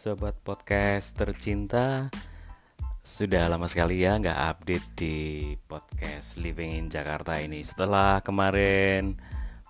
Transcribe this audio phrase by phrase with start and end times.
[0.00, 2.08] sobat podcast tercinta
[3.04, 5.16] Sudah lama sekali ya nggak update di
[5.68, 7.60] podcast Living in Jakarta ini.
[7.60, 9.20] Setelah kemarin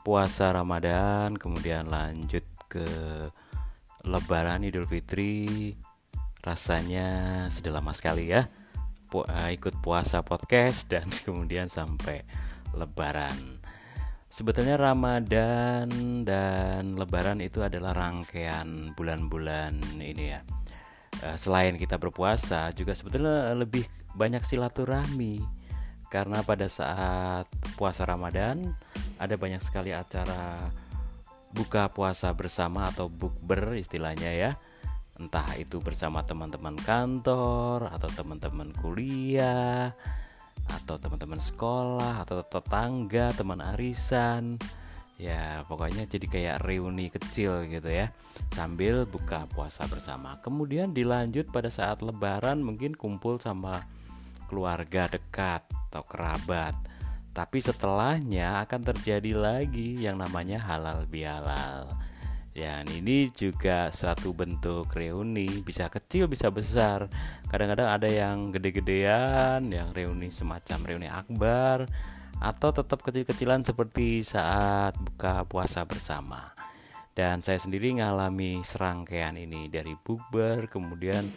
[0.06, 2.86] puasa Ramadan Kemudian lanjut ke
[4.06, 5.74] Lebaran Idul Fitri
[6.46, 8.46] Rasanya sudah lama sekali ya
[9.10, 12.22] Pu Ikut puasa podcast dan kemudian sampai
[12.78, 13.59] Lebaran
[14.30, 15.91] Sebetulnya Ramadan
[16.23, 20.41] dan Lebaran itu adalah rangkaian bulan-bulan ini ya.
[21.27, 23.82] Eh, selain kita berpuasa, juga sebetulnya lebih
[24.14, 25.42] banyak silaturahmi
[26.14, 28.70] karena pada saat puasa Ramadan
[29.19, 30.70] ada banyak sekali acara
[31.50, 34.50] buka puasa bersama atau bukber istilahnya ya.
[35.19, 39.91] Entah itu bersama teman-teman kantor atau teman-teman kuliah
[40.69, 44.60] atau teman-teman sekolah atau tetangga teman arisan.
[45.20, 48.11] Ya pokoknya jadi kayak reuni kecil gitu ya.
[48.56, 50.41] Sambil buka puasa bersama.
[50.41, 53.84] Kemudian dilanjut pada saat lebaran mungkin kumpul sama
[54.48, 56.75] keluarga dekat atau kerabat.
[57.31, 62.09] Tapi setelahnya akan terjadi lagi yang namanya halal bihalal
[62.51, 67.06] Ya, ini juga suatu bentuk reuni, bisa kecil bisa besar.
[67.47, 71.87] Kadang-kadang ada yang gede-gedean, yang reuni semacam reuni akbar
[72.43, 76.51] atau tetap kecil-kecilan seperti saat buka puasa bersama.
[77.15, 81.31] Dan saya sendiri ngalami serangkaian ini dari bukber, kemudian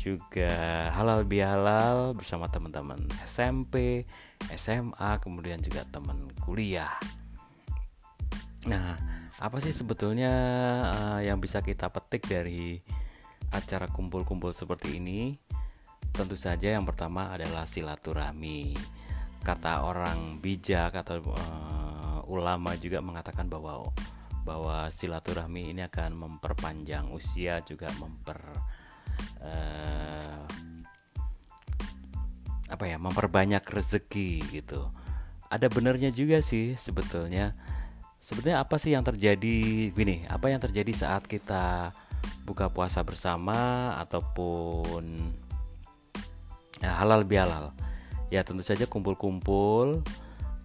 [0.00, 4.06] juga halal bihalal bersama teman-teman SMP,
[4.54, 6.94] SMA, kemudian juga teman kuliah.
[8.70, 10.32] Nah, apa sih sebetulnya
[10.96, 12.80] uh, yang bisa kita petik dari
[13.52, 15.36] acara kumpul-kumpul seperti ini?
[16.08, 18.72] Tentu saja yang pertama adalah silaturahmi.
[19.44, 23.92] Kata orang bijak atau uh, ulama juga mengatakan bahwa
[24.46, 28.40] bahwa silaturahmi ini akan memperpanjang usia juga memper
[29.44, 30.46] uh,
[32.72, 34.88] apa ya memperbanyak rezeki gitu.
[35.52, 37.52] Ada benernya juga sih sebetulnya
[38.20, 41.94] sebetulnya apa sih yang terjadi gini apa yang terjadi saat kita
[42.46, 45.34] buka puasa bersama ataupun
[46.82, 47.74] ya, halal bihalal?
[48.30, 50.02] Ya tentu saja kumpul-kumpul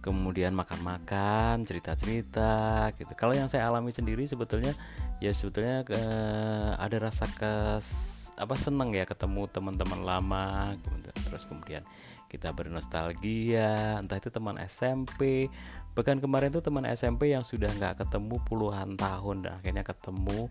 [0.02, 3.12] kemudian makan-makan cerita-cerita gitu.
[3.14, 4.74] Kalau yang saya alami sendiri sebetulnya
[5.22, 11.84] ya sebetulnya eh, ada rasa kes apa seneng ya ketemu teman-teman lama kemudian, terus kemudian
[12.32, 15.52] kita bernostalgia entah itu teman SMP
[15.92, 20.48] bahkan kemarin tuh teman SMP yang sudah nggak ketemu puluhan tahun dan akhirnya ketemu.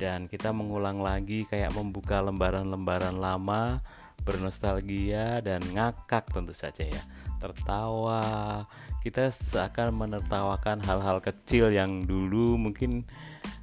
[0.00, 3.78] Dan kita mengulang lagi kayak membuka lembaran-lembaran lama
[4.26, 7.02] bernostalgia dan ngakak tentu saja ya.
[7.38, 8.64] Tertawa.
[9.04, 13.06] Kita seakan menertawakan hal-hal kecil yang dulu mungkin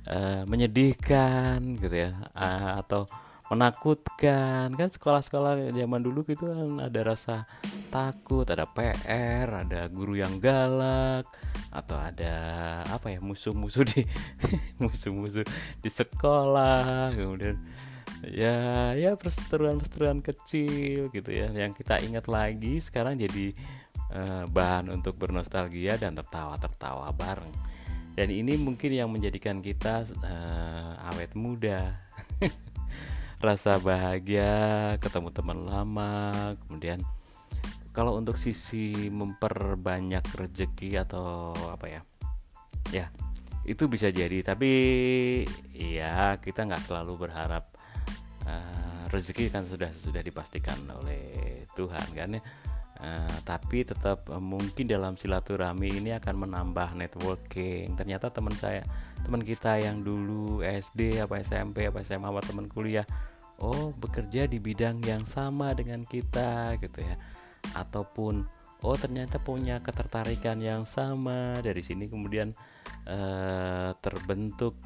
[0.07, 2.11] uh, menyedihkan gitu ya.
[2.31, 3.03] Uh, atau
[3.49, 4.71] menakutkan.
[4.77, 7.35] Kan sekolah-sekolah zaman dulu gitu kan ada rasa
[7.89, 11.25] takut ada PR ada guru yang galak
[11.73, 12.33] atau ada
[12.85, 14.05] apa ya musuh-musuh di
[14.81, 15.45] musuh-musuh
[15.81, 17.57] di sekolah kemudian
[18.25, 21.49] ya ya perseteruan-perseteruan kecil gitu ya.
[21.49, 23.57] Yang kita ingat lagi sekarang jadi
[24.13, 27.53] uh, bahan untuk bernostalgia dan tertawa-tertawa bareng.
[28.13, 31.95] Dan ini mungkin yang menjadikan kita uh, awet muda
[33.39, 34.51] rasa bahagia
[34.99, 36.99] ketemu teman lama kemudian
[37.95, 42.01] kalau untuk sisi memperbanyak rezeki atau apa ya?
[42.93, 43.07] Ya
[43.67, 44.71] itu bisa jadi tapi
[45.75, 47.69] ya kita nggak selalu berharap
[48.47, 52.43] uh, rezeki kan sudah sudah dipastikan oleh Tuhan kan ya.
[52.99, 57.95] Uh, tapi tetap uh, mungkin dalam silaturahmi ini akan menambah networking.
[57.95, 58.83] Ternyata teman saya
[59.25, 63.05] teman kita yang dulu SD apa SMP apa SMA apa teman kuliah
[63.59, 67.15] oh bekerja di bidang yang sama dengan kita gitu ya.
[67.75, 68.47] Ataupun
[68.83, 71.59] oh ternyata punya ketertarikan yang sama.
[71.59, 72.55] Dari sini kemudian
[73.07, 74.79] uh, terbentuk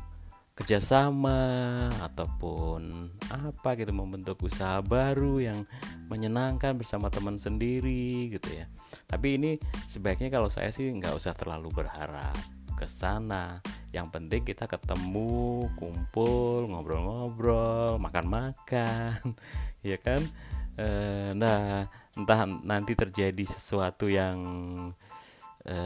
[0.53, 5.65] kerjasama ataupun apa gitu membentuk usaha baru yang
[6.13, 8.69] menyenangkan bersama teman sendiri gitu ya.
[9.09, 9.51] Tapi ini
[9.89, 12.37] sebaiknya kalau saya sih nggak usah terlalu berharap
[12.75, 13.61] ke sana.
[13.93, 19.37] Yang penting kita ketemu kumpul ngobrol-ngobrol makan-makan
[19.85, 20.21] ya kan?
[20.73, 20.87] E,
[21.37, 21.85] nah
[22.17, 24.37] entah nanti terjadi sesuatu yang
[25.65, 25.77] e,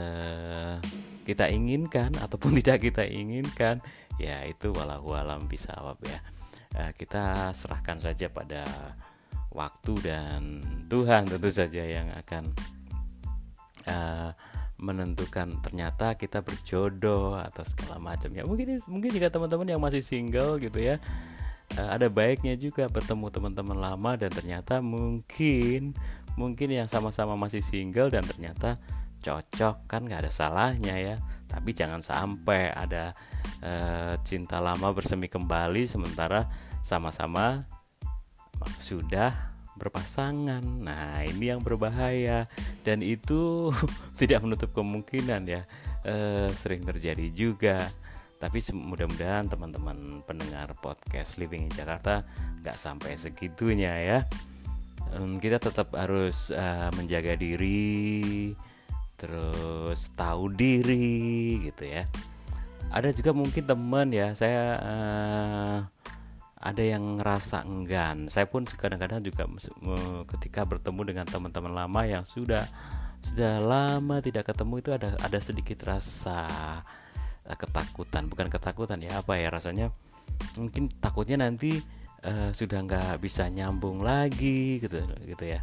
[1.27, 3.83] kita inginkan ataupun tidak kita inginkan
[4.15, 6.19] ya itu walau alam bisa apa ya.
[6.71, 8.63] E, kita serahkan saja pada
[9.51, 12.43] waktu dan Tuhan tentu saja yang akan
[13.87, 14.31] uh,
[14.77, 18.29] menentukan ternyata kita berjodoh atau segala macam.
[18.33, 21.01] Ya mungkin mungkin jika teman-teman yang masih single gitu ya
[21.75, 25.97] uh, ada baiknya juga bertemu teman-teman lama dan ternyata mungkin
[26.37, 28.77] mungkin yang sama-sama masih single dan ternyata
[29.25, 31.15] cocok kan nggak ada salahnya ya.
[31.47, 33.11] Tapi jangan sampai ada
[33.65, 36.45] uh, cinta lama bersemi kembali sementara
[36.85, 37.65] sama-sama
[38.81, 40.61] sudah berpasangan.
[40.61, 42.49] Nah, ini yang berbahaya
[42.81, 43.71] dan itu
[44.21, 45.63] tidak menutup kemungkinan ya
[46.03, 47.87] uh, sering terjadi juga.
[48.37, 52.21] Tapi mudah-mudahan teman-teman pendengar podcast Living in Jakarta
[52.61, 54.19] nggak sampai segitunya ya.
[55.17, 58.53] Kita tetap harus uh, menjaga diri,
[59.17, 62.05] terus tahu diri gitu ya.
[62.93, 65.77] Ada juga mungkin teman ya, saya uh,
[66.57, 68.25] ada yang ngerasa enggan.
[68.33, 69.45] Saya pun kadang-kadang juga
[70.35, 72.65] ketika bertemu dengan teman-teman lama yang sudah
[73.21, 76.47] sudah lama tidak ketemu itu ada ada sedikit rasa
[77.45, 79.93] uh, ketakutan, bukan ketakutan ya apa ya rasanya
[80.57, 81.81] mungkin takutnya nanti
[82.25, 85.61] uh, sudah nggak bisa nyambung lagi gitu gitu ya.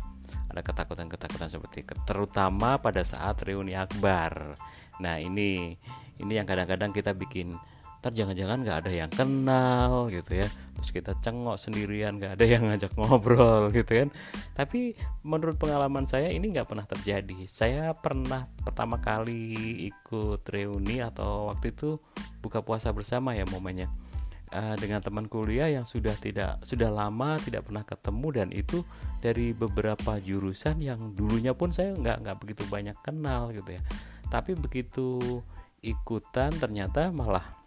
[0.55, 4.55] Ada ketakutan-ketakutan seperti itu, terutama pada saat reuni akbar.
[5.02, 5.75] Nah ini
[6.23, 7.58] ini yang kadang-kadang kita bikin
[8.04, 10.48] ntar jangan-jangan nggak ada yang kenal gitu ya.
[10.76, 14.12] Terus kita cengok sendirian nggak ada yang ngajak ngobrol gitu kan.
[14.52, 14.92] Tapi
[15.24, 17.48] menurut pengalaman saya ini nggak pernah terjadi.
[17.48, 21.96] Saya pernah pertama kali ikut reuni atau waktu itu
[22.44, 23.88] buka puasa bersama ya momennya
[24.52, 28.84] uh, dengan teman kuliah yang sudah tidak sudah lama tidak pernah ketemu dan itu
[29.24, 33.82] dari beberapa jurusan yang dulunya pun saya nggak nggak begitu banyak kenal gitu ya.
[34.28, 35.40] Tapi begitu
[35.80, 37.63] ikutan ternyata malah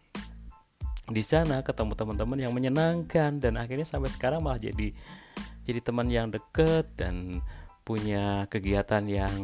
[1.07, 4.91] di sana ketemu teman-teman yang menyenangkan dan akhirnya sampai sekarang malah jadi
[5.63, 7.39] jadi teman yang deket dan
[7.87, 9.35] punya kegiatan yang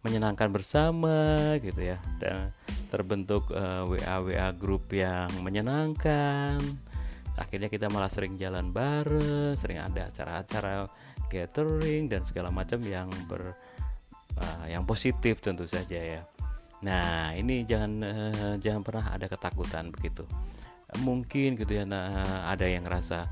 [0.00, 2.00] menyenangkan bersama gitu ya.
[2.16, 2.52] Dan
[2.88, 6.60] terbentuk uh, eh, WA WA grup yang menyenangkan.
[7.36, 10.88] Akhirnya kita malah sering jalan bareng sering ada acara-acara
[11.28, 13.52] gathering dan segala macam yang ber
[14.40, 16.22] uh, yang positif tentu saja ya
[16.84, 20.28] Nah, ini jangan uh, jangan pernah ada ketakutan begitu.
[21.00, 23.24] Mungkin gitu ya nah, ada yang ngerasa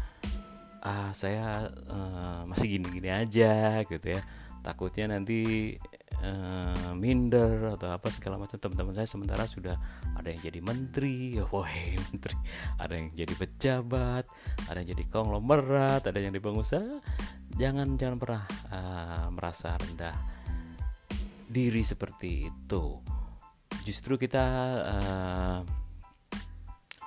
[0.85, 4.21] ah saya uh, masih gini-gini aja gitu ya.
[4.65, 5.77] Takutnya nanti
[6.25, 9.77] uh, minder atau apa segala macam teman-teman saya sementara sudah
[10.17, 12.37] ada yang jadi menteri, wah menteri,
[12.81, 14.25] ada yang jadi pejabat,
[14.73, 16.97] ada yang jadi konglomerat, ada yang jadi pengusaha.
[17.61, 18.45] Jangan jangan pernah
[19.31, 20.17] merasa rendah
[21.45, 22.99] diri seperti itu
[23.85, 24.45] justru kita
[24.83, 25.59] uh,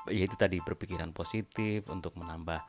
[0.08, 2.62] ya itu tadi berpikiran positif untuk menambah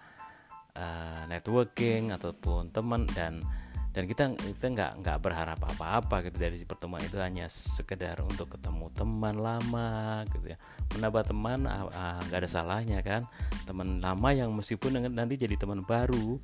[0.74, 3.44] uh, networking ataupun teman dan
[3.92, 8.92] dan kita kita nggak nggak berharap apa-apa gitu dari pertemuan itu hanya sekedar untuk ketemu
[8.94, 10.58] teman lama gitu ya.
[10.94, 13.26] Menambah teman nggak uh, ada salahnya kan?
[13.66, 16.38] Teman lama yang meskipun nanti jadi teman baru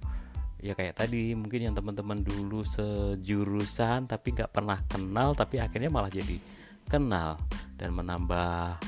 [0.65, 6.09] ya kayak tadi mungkin yang teman-teman dulu sejurusan tapi nggak pernah kenal tapi akhirnya malah
[6.09, 6.41] jadi
[6.89, 7.41] kenal
[7.75, 8.79] dan menambah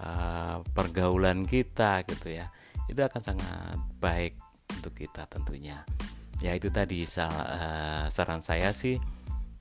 [0.00, 2.48] uh, pergaulan kita gitu ya.
[2.88, 4.34] Itu akan sangat baik
[4.80, 5.84] untuk kita tentunya.
[6.40, 8.96] Ya itu tadi uh, saran saya sih.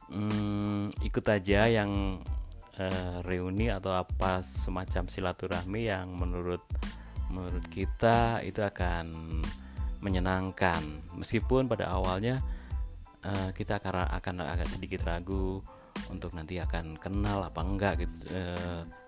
[0.09, 2.23] Um, ikut aja yang
[2.79, 6.63] uh, reuni atau apa semacam silaturahmi yang menurut
[7.29, 9.05] menurut kita itu akan
[10.01, 10.81] menyenangkan.
[11.13, 12.41] Meskipun pada awalnya
[13.27, 15.61] uh, kita akan akan agak sedikit ragu
[16.07, 18.15] untuk nanti akan kenal apa enggak gitu.
[18.31, 18.41] E,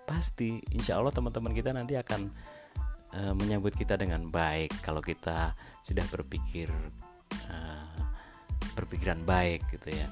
[0.03, 2.27] pasti insya Allah teman-teman kita nanti akan
[3.15, 5.55] e, menyambut kita dengan baik kalau kita
[5.87, 6.67] sudah berpikir
[7.47, 7.57] e,
[8.75, 10.07] berpikiran baik gitu ya.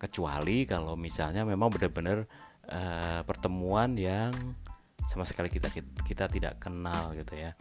[0.00, 2.26] Kecuali kalau misalnya memang benar-benar
[2.66, 2.80] e,
[3.22, 4.32] pertemuan yang
[5.06, 5.70] sama sekali kita
[6.06, 7.54] kita tidak kenal gitu ya.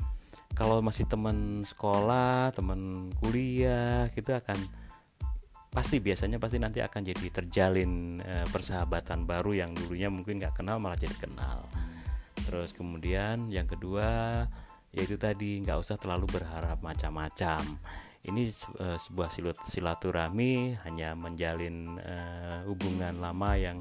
[0.58, 4.79] Kalau masih teman sekolah teman kuliah kita akan
[5.70, 10.82] pasti biasanya pasti nanti akan jadi terjalin e, persahabatan baru yang dulunya mungkin nggak kenal
[10.82, 11.70] malah jadi kenal.
[12.42, 14.44] Terus kemudian yang kedua
[14.90, 17.62] yaitu tadi nggak usah terlalu berharap macam-macam.
[18.26, 18.50] Ini
[18.82, 19.30] e, sebuah
[19.70, 22.16] silaturahmi hanya menjalin e,
[22.66, 23.78] hubungan lama yang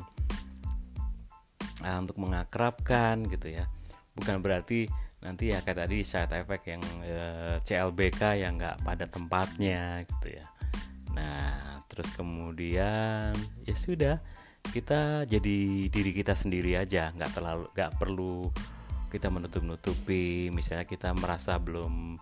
[1.81, 3.65] e, untuk mengakrabkan gitu ya.
[4.13, 4.85] Bukan berarti
[5.25, 7.17] nanti ya kayak tadi side effect yang e,
[7.65, 10.47] CLBK yang nggak pada tempatnya gitu ya.
[11.17, 11.68] Nah
[11.99, 13.35] terus kemudian
[13.67, 14.23] ya sudah
[14.71, 17.11] kita jadi diri kita sendiri aja.
[17.11, 18.47] Nggak terlalu nggak perlu
[19.11, 22.15] kita menutup nutupi misalnya kita merasa belum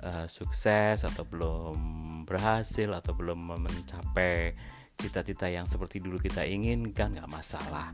[0.00, 1.76] uh, sukses atau belum
[2.24, 4.56] berhasil atau belum mencapai
[4.96, 7.92] cita-cita yang seperti dulu kita inginkan nggak masalah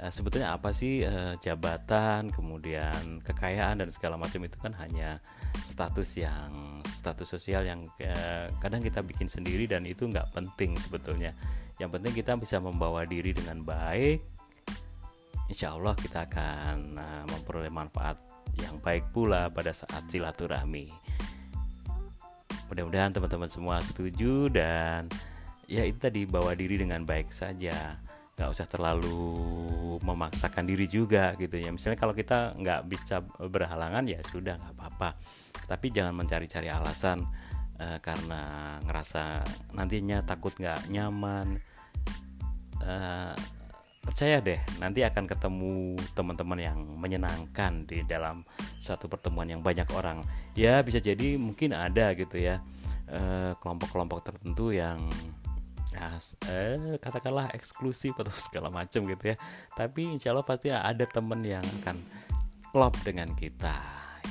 [0.00, 5.20] uh, sebetulnya apa sih uh, jabatan kemudian kekayaan dan segala macam itu kan hanya
[5.62, 11.36] status yang status sosial yang uh, kadang kita bikin sendiri dan itu nggak penting sebetulnya.
[11.80, 14.20] Yang penting kita bisa membawa diri dengan baik
[15.50, 18.16] insya Allah kita akan uh, memperoleh manfaat
[18.62, 20.94] yang baik pula pada saat silaturahmi.
[22.70, 25.10] Mudah-mudahan teman-teman semua setuju dan
[25.66, 27.98] ya itu tadi bawa diri dengan baik saja
[28.40, 29.20] nggak usah terlalu
[30.00, 31.68] memaksakan diri juga gitu ya.
[31.68, 35.20] Misalnya kalau kita nggak bisa berhalangan ya sudah nggak apa-apa.
[35.68, 37.20] Tapi jangan mencari-cari alasan
[37.76, 39.44] uh, karena ngerasa
[39.76, 41.60] nantinya takut nggak nyaman.
[42.80, 43.36] Uh,
[44.00, 48.40] percaya deh nanti akan ketemu teman-teman yang menyenangkan di dalam
[48.80, 50.24] suatu pertemuan yang banyak orang.
[50.56, 52.64] Ya bisa jadi mungkin ada gitu ya
[53.06, 55.04] eh, kelompok-kelompok tertentu yang
[56.00, 56.16] ya,
[56.48, 59.36] eh, katakanlah eksklusif atau segala macam gitu ya
[59.76, 62.00] tapi insya Allah pasti ada temen yang akan
[62.72, 63.76] klop dengan kita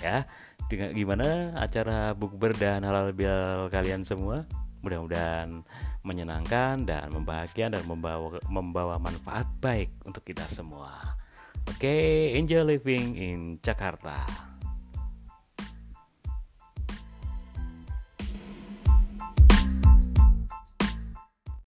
[0.01, 0.25] ya
[0.65, 4.49] dengan gimana acara bukber dan halal bial kalian semua
[4.79, 5.63] mudah-mudahan
[6.07, 11.19] menyenangkan dan membahagiakan dan membawa membawa manfaat baik untuk kita semua.
[11.67, 12.09] Oke, okay,
[12.39, 14.48] enjoy living in Jakarta.